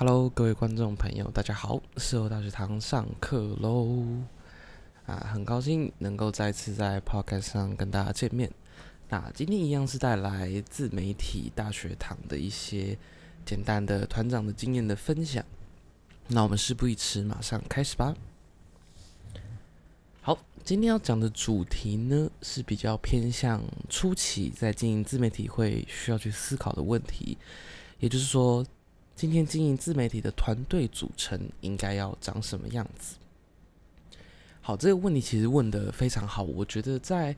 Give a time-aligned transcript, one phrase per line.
[0.00, 4.06] Hello，各位观众朋友，大家好，事后大学堂上课喽！
[5.06, 8.48] 啊，很高兴能够再次在 Podcast 上跟大家见面。
[9.08, 12.96] 那今天一样是带来自媒体大学堂的一些
[13.44, 15.44] 简单的团长的经验的分享。
[16.28, 18.14] 那我们事不宜迟，马上开始吧。
[20.20, 27.36] 好，今天要讲的主题呢是比较偏向初期在经营自媒体会需要去思考的问题，
[27.98, 28.64] 也就是说。
[29.18, 33.16] 今天经营自媒体的团队组成应该要长什么样子？
[34.60, 36.44] 好，这个问题其实问的非常好。
[36.44, 37.34] 我觉得在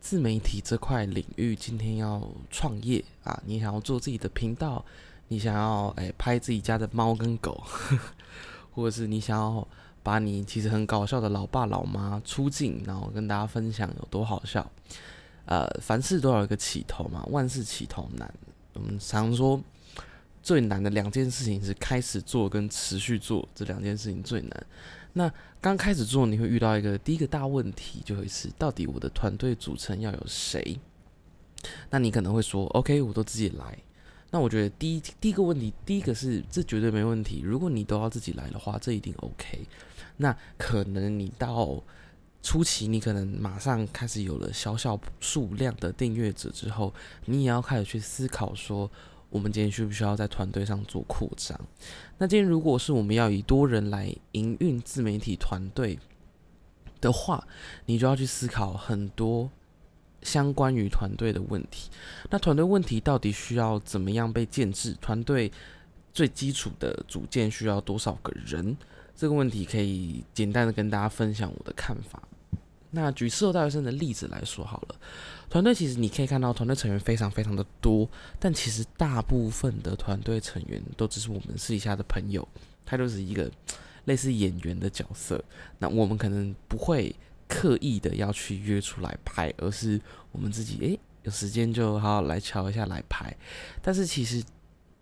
[0.00, 4.84] 自媒体这块领域，今天要创业啊，你想要做自己的频道，
[5.26, 7.60] 你想要诶拍自己家的猫跟狗，
[8.72, 9.66] 或者是你想要
[10.04, 14.64] 把你其实很搞笑的老爸老妈出镜，然后跟大家分享有多好笑。
[15.46, 18.32] 呃，凡事都有一个起头嘛，万事起头难。
[18.74, 19.60] 我们常说。
[20.46, 24.66] 最难的两件事情是开始做跟持续做，这两件事情最难。
[25.14, 25.28] 那
[25.60, 30.78] 刚开始做，你会遇到一个第一个大问题，就会是到底我的团队组成要有谁？
[31.90, 33.76] 那你可能会说，OK，我都自己来。
[34.30, 37.40] 那我觉得第一第一个问题，第一个是这绝对没问题。
[37.42, 39.66] 如果你都要自己来的话，这一定 OK。
[40.18, 41.82] 那可能你到
[42.40, 46.94] 初期，你可能马上开始有了小小数量的订阅者之后，
[47.24, 48.88] 你也要开始去思考说。
[49.30, 51.60] 我们今天需不需要在团队上做扩张？
[52.18, 55.98] 那今天如果是我们要以多人来营运自媒体团队
[57.00, 57.46] 的话，
[57.84, 59.50] 你就要去思考很多
[60.22, 61.90] 相关于团队的问题。
[62.30, 64.94] 那团队问题到底需要怎么样被建制？
[65.00, 65.52] 团队
[66.12, 68.76] 最基础的组建需要多少个人？
[69.14, 72.22] 这个问题可以简单的跟大家分享我的看法。
[72.96, 74.96] 那举社大学生的例子来说好了，
[75.50, 78.08] 团队其实你可以看到团队成员非常非常的多，
[78.40, 82.48] 但其实大部分的团队成员都只是我们私底下的朋友，
[82.86, 83.50] 他就是一个
[84.06, 85.44] 类似演员的角色。
[85.78, 87.14] 那我们可能不会
[87.46, 90.00] 刻意的要去约出来拍，而是
[90.32, 93.36] 我们自己诶有时间就好好来瞧一下来拍。
[93.82, 94.42] 但是其实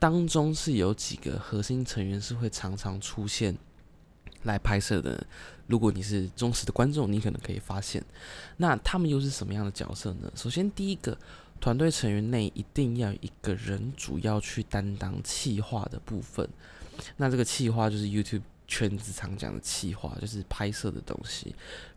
[0.01, 3.57] 当中是有几个核心成员是会常常出现。
[4.44, 5.27] 来拍摄的，
[5.66, 8.03] 如果你是忠实的观众，你可能可以发现，
[8.59, 10.31] 那他们又是什么样的角色呢？
[10.34, 11.16] 首先，第一个
[11.60, 16.49] 团队成员内一定要一个人主要去担当企划的部分。
[17.16, 21.47] 那这个企划就是 YouTube 圈子常讲的企划，就是拍摄的东西。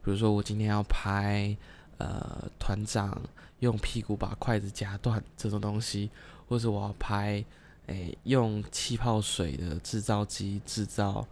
[0.03, 1.55] 比如说，我今天要拍
[1.97, 3.21] 呃团长
[3.59, 6.09] 用屁股把筷子夹断这种东西，
[6.47, 7.43] 或者我要拍
[7.87, 11.27] 诶用气泡水的制造机制造。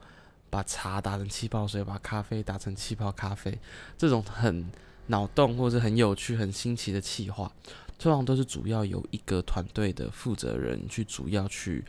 [0.56, 3.60] 把茶打成气泡水，把咖啡打成气泡咖啡，
[3.98, 4.72] 这种很
[5.08, 7.52] 脑洞或者很有趣、很新奇的企划，
[8.00, 11.84] 通常都是主要由一个团队的负责人去主要去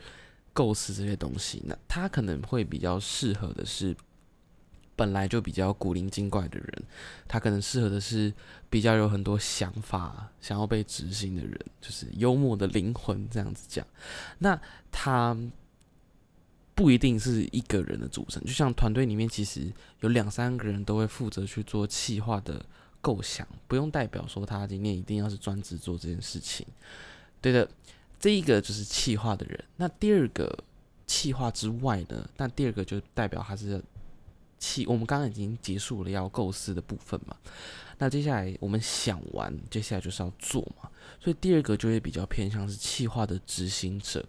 [0.51, 1.63] 构思这些东西。
[1.65, 3.95] 那他可能会比较适合的是
[4.97, 6.83] 本来就比较古灵精怪的人，
[7.25, 8.33] 他可能适合的是
[8.69, 13.87] 比较有很多想法想要被执行的人，就是幽默的灵魂这样子讲。
[14.39, 14.59] 那
[14.91, 15.37] 他。
[16.77, 22.63] 不一定是一个人的组成，就像团队里面其实有两三个人都会负责去做企划的
[23.01, 26.67] 构想，不用代表说他今天一定要是专职做这件事情。
[27.41, 27.67] 对的，
[28.19, 29.63] 这一个就是企划的人。
[29.77, 30.55] 那第二个
[31.07, 32.29] 企划之外呢？
[32.37, 33.83] 那第二个就代表他是
[34.59, 37.35] 企，我们刚刚已经结束了要构思的部分嘛。
[37.97, 40.87] 那接下来我们想完，接下来就是要做嘛。
[41.19, 44.23] 所以第二个就会比较偏向是企划的执行者。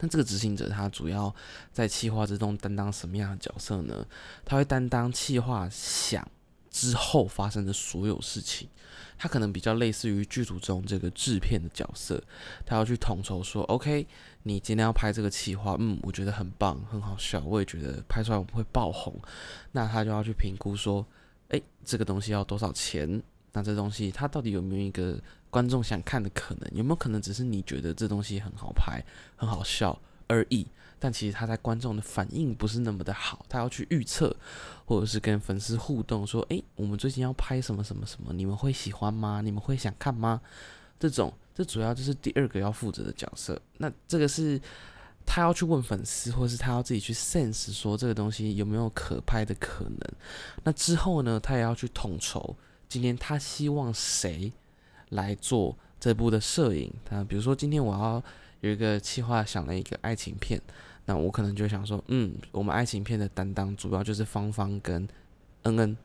[0.00, 1.34] 那这个执行者他主要
[1.72, 4.06] 在企划之中担当什么样的角色呢？
[4.44, 6.26] 他会担当企划想
[6.70, 8.68] 之后发生的所有事情，
[9.16, 12.22] 他可能比较类似于剧组中这个制片的角色，
[12.66, 14.06] 他要去统筹说，OK，
[14.42, 19.14] 你今天要拍这个企划，嗯，我觉得很棒，很好笑，我也觉得拍出来我们会爆红，
[19.72, 21.06] 那他就要去评估说，
[21.48, 23.22] 诶，这个东西要多少钱？
[23.56, 25.16] 那这东西它到底有没有一个
[25.54, 26.68] 观众想看的可能？
[26.74, 29.00] 有没有可能只是你觉得这东西很好拍、
[29.36, 30.66] 很好笑而已？
[30.98, 33.46] 但其实他在观众的反应不是那么的好。
[33.48, 34.36] 他要去预测，
[34.84, 38.32] 或者是跟粉丝互动，说：“诶，我们最近要拍什么什么什么？
[38.32, 39.40] 你们会喜欢吗？
[39.44, 40.40] 你们会想看吗？”
[40.98, 43.56] 这种，这主要就是第二个要负责的角色。
[43.78, 44.60] 那这个是
[45.24, 50.00] 他要去问粉丝，或是他要自己去 sense 说这个东西有没有可拍的可能。
[50.64, 52.56] 那之后呢，他也要去统筹。
[52.88, 54.52] 今天他希望谁
[55.10, 56.92] 来做这部的摄影？
[57.04, 58.22] 他比如说今天我要
[58.60, 60.60] 有一个企划，想了一个爱情片，
[61.06, 65.08] 那我可能就想说，嗯，我们爱情片的担当主要就是芳芳跟
[65.62, 65.96] 恩恩。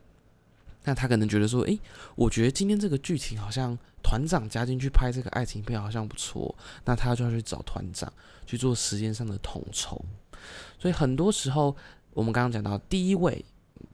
[0.84, 1.78] 那他可能觉得说，诶，
[2.14, 6.54] 我觉得今天这个剧情好像团长加进去拍这个爱情片好像不错，
[6.86, 8.10] 那他就要去找团长
[8.46, 10.02] 去做时间上的统筹。
[10.78, 11.76] 所以很多时候，
[12.14, 13.44] 我们刚刚讲到第一位，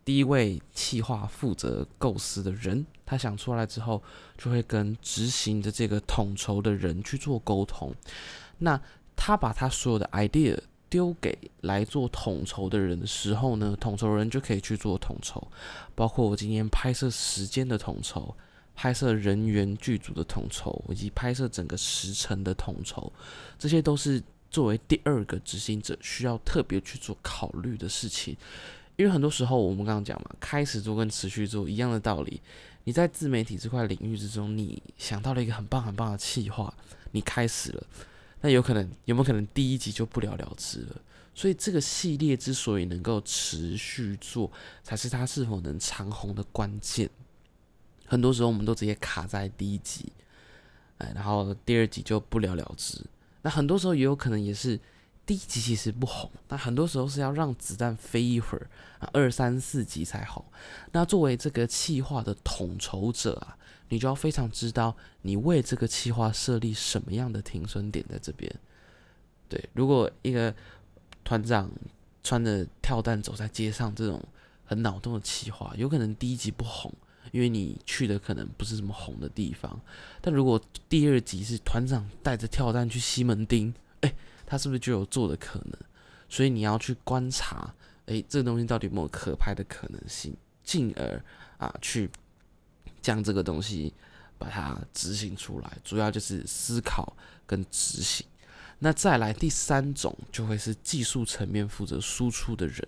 [0.04, 4.02] 第一位企划负责构思的人，他想出来之后，
[4.36, 7.94] 就会跟执行的这个统筹的人去做沟通。
[8.58, 8.78] 那
[9.16, 10.58] 他把他所有的 idea
[10.90, 15.46] 丢给来做统筹的人的时候呢，统筹人就可以去做统筹，
[15.94, 18.36] 包括我今天拍摄时间的统筹。
[18.78, 23.10] 拍摄人员剧组的统筹，以及拍摄整个时程的统筹，
[23.58, 28.36] 这些都是作为第二个执行者需要特别去做考虑的事情。
[28.96, 32.38] 因为很多时候我们刚刚讲嘛，开始做跟持续做一样的道理。
[32.86, 36.72] 你在自媒体这块领域之中，你想到了一个很棒很棒的企划，
[37.10, 37.84] 你开始了，
[38.42, 41.00] 那有可能有没有可能第一集就不了了之了？
[41.34, 44.48] 所以这个系列之所以能够持续做，
[44.84, 47.10] 才是它是否能长红的关键。
[48.06, 50.12] 很多时候我们都直接卡在第一集，
[50.98, 53.04] 哎，然后第二集就不了了之。
[53.42, 54.78] 那很多时候也有可能也是
[55.26, 58.70] 第一集其实不红，那很多时候是要让子弹飞一会儿
[59.00, 60.44] 啊，二三四集才红。
[60.92, 63.58] 那作为这个企划的统筹者啊，
[63.88, 68.48] 你就要非常知道你为这个企划设立什么样的停损点在这边。
[69.48, 70.54] 对，如果一个
[71.24, 71.68] 团长
[72.22, 74.22] 穿着跳弹走在街上这种
[74.64, 76.92] 很脑洞的企划，有可能第一集不红。
[77.32, 79.78] 因为你去的可能不是什么红的地方，
[80.20, 80.58] 但如果
[80.88, 83.74] 第二集是团长带着跳弹去西门町，
[84.46, 85.78] 哎，他是不是就有做的可能？
[86.28, 87.74] 所以你要去观察，
[88.06, 91.22] 哎，这个东西到底有没有可拍的可能性，进而
[91.58, 92.10] 啊去
[93.02, 93.92] 将这个东西
[94.38, 95.78] 把它执行出来。
[95.84, 97.16] 主要就是思考
[97.46, 98.26] 跟执行。
[98.78, 102.86] 那再来第三种就会是技术层面负责输出的人，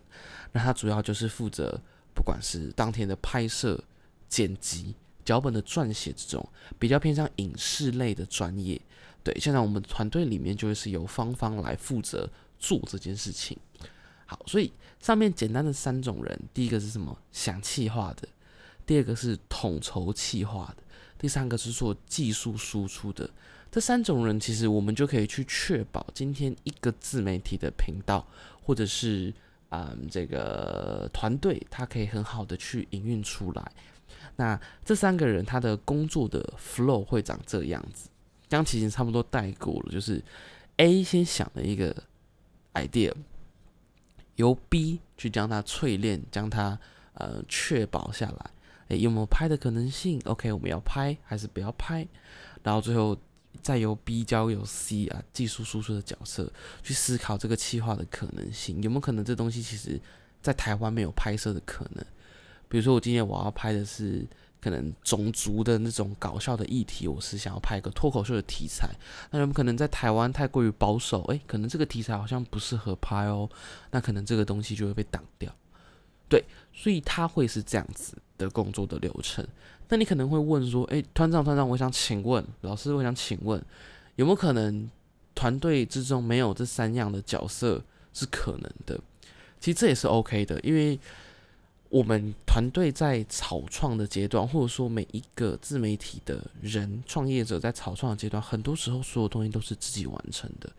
[0.52, 1.80] 那他主要就是负责
[2.14, 3.82] 不管是当天的拍摄。
[4.30, 4.94] 剪辑、
[5.24, 6.46] 脚本的撰写这种
[6.78, 8.78] 比较偏向影视类的专业，
[9.22, 12.28] 对，现在我们团队里面就是由芳芳来负责
[12.58, 13.58] 做这件事情。
[14.26, 17.16] 好，所以上面简单的三种人，第一个是什么？
[17.32, 18.28] 想气化的，
[18.84, 20.82] 第二个是统筹气化的，
[21.18, 23.28] 第三个是做技术输出的。
[23.70, 28.26] 这三种人，其实我们就可以去确保今天一个自媒体的频道，
[28.62, 29.32] 或者是
[29.70, 33.72] 嗯这个团队，它可以很好的去营运出来。
[34.36, 38.08] 那这三个人他的工作的 flow 会长这样子，
[38.48, 40.22] 刚其实差不多带过了，就是
[40.76, 41.94] A 先想了一个
[42.74, 43.12] idea，
[44.36, 46.78] 由 B 去将它淬炼，将它
[47.14, 48.50] 呃确保下来，
[48.88, 52.06] 诶，有没有拍的可能性？OK，我们要拍还是不要拍？
[52.62, 53.16] 然后最后
[53.60, 56.52] 再由 B 交由 C 啊技术输出的角色
[56.82, 60.00] 去思考这个企划的可能性，有没有可能这东西其实
[60.40, 62.04] 在台湾没有拍摄的可能？
[62.68, 64.26] 比如说，我今天我要拍的是
[64.60, 68.90] 可能种族的那种搞笑的议题，我是想要拍一个脱口秀的题材。
[69.30, 73.48] 那有可能在台湾太过于保守，诶，可能这个题材好像不适合拍哦。
[73.92, 75.54] 那可能这个东西就会被挡掉。
[76.28, 79.46] 对，所以他会是这样子的工作的流程。
[79.88, 83.64] 那你可能会问说，诶，团长团长，我想请问老师，我想请问，
[84.16, 84.90] 有没有可能
[85.34, 87.82] 团队之中没有这三样的角色
[88.12, 89.00] 是可能的？
[89.60, 90.98] 其实这也是 OK 的，因为。
[91.90, 100.70] 我们团队在草创的阶段，或者说每一个自媒体的人创业者在草创的阶段，很多时候所有东西都是自己完成的。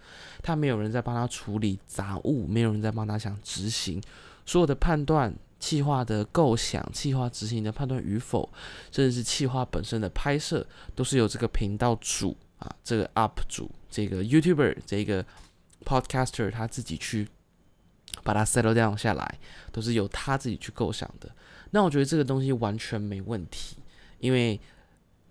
[0.43, 3.99] 他没有人在帮他处理杂物，没有人在帮他想执行
[4.45, 8.47] 所有的判断、计划的构想、计划执行的判断与否，
[8.91, 15.25] 甚至是计划本身的拍摄，都是由这个频道主啊，这个 UP 主、这个 YouTuber、这个
[15.83, 17.27] Podcaster 他自己去。
[18.29, 19.39] 把它 settle down 下来，
[19.71, 21.27] 都是由他自己去构想的。
[21.71, 23.75] 那我觉得这个东西完全没问题，
[24.19, 24.59] 因为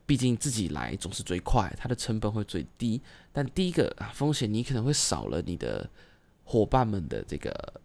[0.05, 3.01] 毕竟自己来总是最快，它的成本会最低。
[3.33, 5.89] 但第一个啊，风险你可能会少了你的
[6.43, 7.81] 伙伴们的这个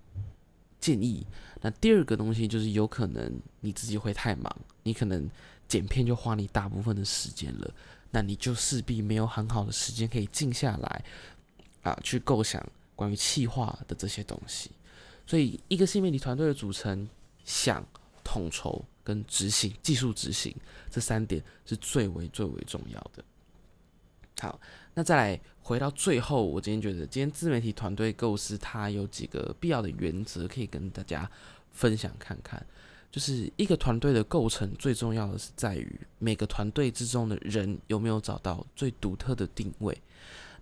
[0.80, 1.24] 建议。
[1.62, 4.52] 那第二个东西就是有可能你自己会太忙，
[4.82, 5.30] 你可能
[5.68, 7.72] 剪片就花你大部分的时间了，
[8.10, 11.06] 那你就势必没有很好的时间可以静下来
[11.84, 14.72] 啊，去构想关于气化的这些东西。
[15.26, 17.08] 所以，一个新媒体团队的组成，
[17.44, 17.86] 想
[18.24, 20.54] 统筹跟执行、技术执行
[20.90, 23.24] 这三点是最为最为重要的。
[24.40, 24.60] 好，
[24.94, 31.30] 那再来回到最后，我今天觉得今天自媒体团队构思它有几个必要的原则可以跟大家
[31.72, 32.66] 分享看看。
[33.10, 39.96] 就是一个团队的构成最重要的是在于每个团队之中的人有没有找到最独特的定位。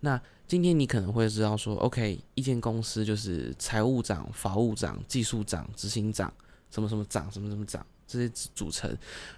[0.02, 6.32] 那今天你可能会知道说，OK，一间公司就是财务长、法务长、技术长、执行长，
[6.70, 8.96] 什么什么长、什么什么长这些组成，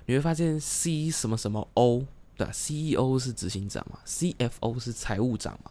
[0.08, 2.06] 你会发现 C 什么什么 O
[2.36, 5.70] 对吧 c e o 是执行长嘛，CFO 是财务长嘛，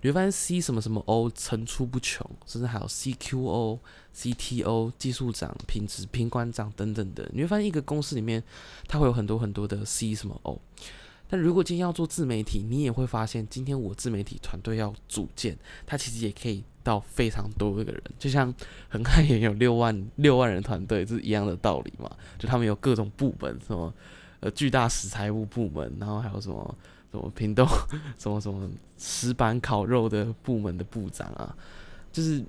[0.00, 3.78] 你会发现 C 什么什么 O 层出不穷，甚至还有 CQO、
[4.12, 7.30] CTO、技术长、品质品管长等等的。
[7.32, 8.42] 你会发现一个公司里面，
[8.88, 10.60] 它会有很多很多的 C 什么 O。
[11.32, 18.02] 但如果今天要做自媒体，你也会发现，今天我自媒体团队要组建，它其实也可以到非常多个人。
[18.18, 18.54] 就像
[18.90, 22.14] 恒汉也有六万六万人团队，是一样的道理嘛？
[22.38, 23.90] 就他们有各种部门，什么
[24.40, 26.76] 呃巨大食材部部门，然后还有什么
[27.10, 27.66] 什么平东
[28.18, 31.56] 什么什么石板烤肉的部门的部长啊，
[32.12, 32.44] 就是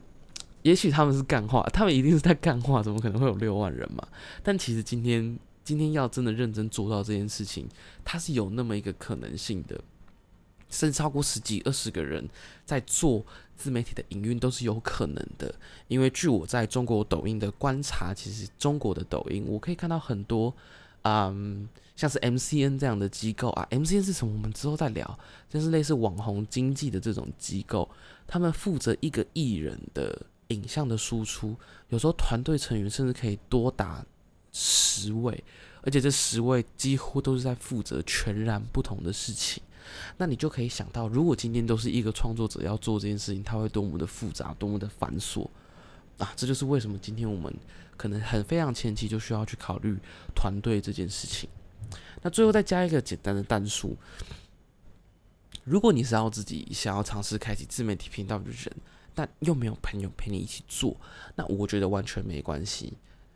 [0.64, 4.06] 也许他们是干话，他们一定是在干话，怎么可能会有六万人嘛？
[4.44, 5.40] 但其实今天。
[5.64, 7.68] 今天要真的认真做到这件事情，
[8.04, 9.80] 它是有那么一个可能性的，
[10.70, 12.28] 甚至超过十几、二十个人
[12.66, 15.54] 在做自媒体的营运都是有可能的。
[15.88, 20.54] 因为据我在中国抖音的观察，其实中国的抖音我可以看到很多，
[21.04, 24.34] 嗯，像是 MCN 这样的机构啊，MCN 是什么？
[24.34, 25.20] 我们之后再聊。
[25.50, 27.90] 就是类似网红经济的这种机构，
[28.26, 31.56] 他们负责一个艺人的影像的输出，
[31.90, 34.04] 有时候团队成员甚至可以多达。
[34.54, 35.44] 十位，
[35.82, 39.62] 而且这十位几乎都是在负责全然不同的事情，
[40.18, 45.50] 那你就可以想到，如果今天都是一个创作者要做这件事情，他会多么的复杂，多么的繁琐
[46.20, 46.32] 啊！
[46.36, 47.54] 这就是为什么今天我们
[47.98, 49.98] 可能很非常前期就需要去考虑
[50.36, 51.50] 团队这件事情。
[52.22, 53.98] 那最后再加一个简单的单数：
[55.64, 58.72] 如果你是要自己想要尝试开启自媒体频道的人，
[59.16, 60.96] 但又没有朋友陪你一起做，
[61.36, 62.94] 那我觉得完全没关系。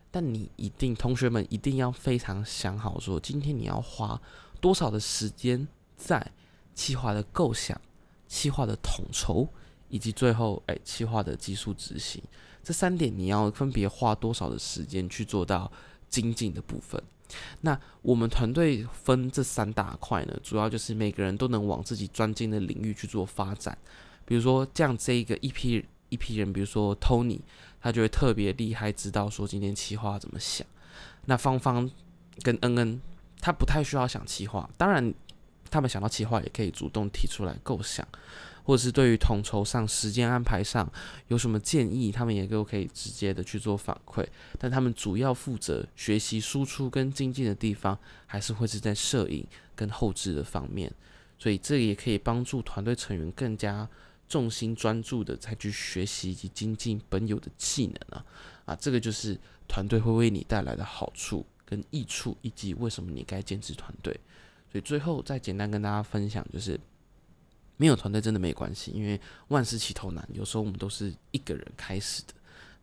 [0.09, 4.19] 但你一定，同学们一定要非常想好，说今天你要花
[4.59, 6.31] 多少的时间在
[6.73, 7.79] 计划的构想、
[8.25, 9.47] 计划的统筹，
[9.89, 12.23] 以及最后哎计划的技术执行
[12.63, 15.71] 这三点，你要分别花多少的时间去做到
[16.09, 17.01] 精进的部分。
[17.61, 23.77] 那我们团队分这三大块呢，主要就是每个人都能往自己专精的领域去做发展。
[24.25, 27.41] 比如说，这样这一个一批一批人，比如说 Tony。
[27.81, 30.65] 他就会特别厉害，知道说今天企划怎么想。
[31.25, 31.89] 那芳芳
[32.41, 33.01] 跟恩恩，
[33.39, 35.13] 他不太需要想企划，当然
[35.69, 38.07] 他们想到企划也可以主动提出来构想，
[38.63, 40.89] 或者是对于统筹上、时间安排上
[41.27, 44.25] 有什么建议，他们也都可以直接的去做反馈。
[44.57, 50.91] 但他们主要负责学习、输出跟精进的地方，还是会是在摄影跟后置的方面，
[51.37, 53.87] 所以这也可以帮助团队成员更加。
[54.27, 58.25] 重心专注的再去学习以及精进本有的技能啊，
[58.65, 64.13] 啊，这个就是团队会为你带来的好处跟益处，以及为什么你该坚持团队。
[64.71, 66.77] 所以最后再简单跟大家分享，就是
[67.77, 72.33] 没有团队真的没关系，因为万事起头难，有时候我们都是一个人开始的。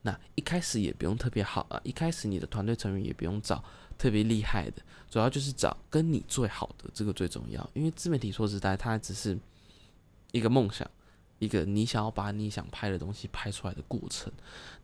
[0.01, 3.63] 那一开始也不用特别好啊，一开始你的团队成员也不用找
[3.99, 7.69] 特别厉害的，主要就是找跟你最好的，这个最重要。
[7.75, 9.39] 因为自媒体说实在，它只是
[10.33, 10.91] 一个梦想。
[11.45, 14.33] 一个你想要把你想拍的东西拍出来的过程，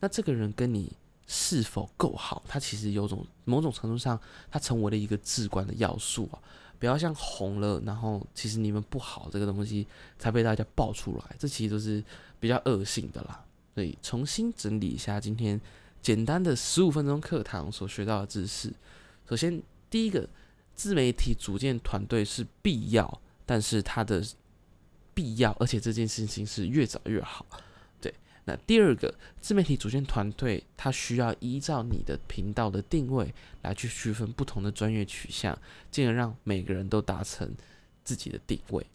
[0.01, 0.93] 那这个人跟你
[1.27, 6.39] 是否够好，他其实有种某种程度上，他成为了一个至关的要素啊。
[6.79, 9.87] 不要像红了，然后其实你们不好这个东西
[10.19, 12.03] 才被大家爆出来，这其实都是
[12.39, 13.45] 比较恶性的啦。
[13.75, 15.61] 所以重新整理一下今天
[16.01, 18.73] 简单的十五分钟课堂所学到的知识。
[19.29, 20.27] 首先，第一个，
[20.75, 24.25] 自媒体组建团队是必要，但是它的。
[25.15, 27.47] 必要，而且这件事情是越早越好。
[28.01, 28.15] 对，
[28.45, 35.59] 那第二个自媒体组建团队，它需要依照你的频道的定位来去区分不同的专业取向，
[35.91, 37.55] 进而让每个人都达成
[38.05, 38.87] 自己的定位。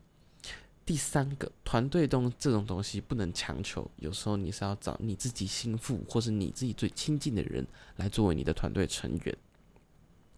[0.86, 9.38] 第三个，团队中这种东西不能强求，有时候你是要找你自己心腹或是你自己最亲近的人来作为你的团队成员。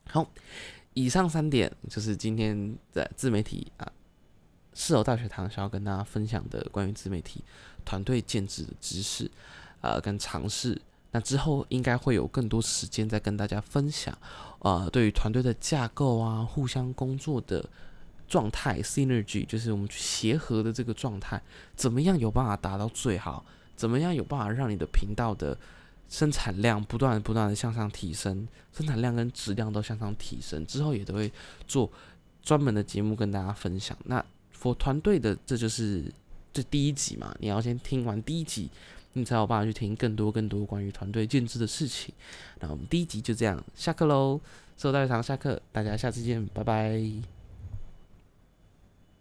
[0.10, 0.32] 好，
[0.94, 3.92] 以上三点就是今天的自媒体啊。
[4.80, 7.44] 四楼大学堂想要跟大家分享的关于自媒体
[7.84, 9.30] 团队建制的知识，
[9.82, 10.80] 呃，跟尝试。
[11.10, 14.16] 那之后应该会有更多时间再跟大家分享，
[14.60, 17.68] 呃，对于团队的架构啊，互相工作的
[18.28, 21.42] 状态，synergy，就是我们协和的这个状态，
[21.76, 23.44] 怎么样有办法达到最好？
[23.76, 25.58] 怎么样有办法让你的频道的
[26.08, 30.64] 生产量不断不断的向上提升，生产量跟质量都向上提升？
[30.68, 31.34] 之后也都会
[31.68, 31.92] 做
[32.44, 33.98] 专门的节目跟大家分享。
[34.06, 34.24] 那
[34.62, 36.04] for 团队的，这就是
[36.54, 37.36] 这第一集嘛。
[37.40, 38.70] 你要先听完第一集，
[39.14, 42.14] 你才有办法去听更多更多关于团队建制的事情。
[42.60, 44.40] 那我们第一集就这样下课喽，
[44.78, 47.37] 收大学堂下课，大家下次见，拜拜。